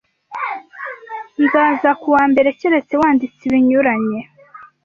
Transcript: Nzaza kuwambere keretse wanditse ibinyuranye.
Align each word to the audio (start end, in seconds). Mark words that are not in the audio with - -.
Nzaza 1.43 1.89
kuwambere 2.01 2.47
keretse 2.59 2.93
wanditse 3.01 3.41
ibinyuranye. 3.47 4.19